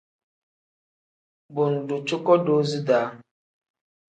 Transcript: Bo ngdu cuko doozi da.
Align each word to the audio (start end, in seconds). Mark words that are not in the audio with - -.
Bo 1.53 1.63
ngdu 1.73 1.95
cuko 2.07 2.33
doozi 2.45 2.79
da. 2.87 2.99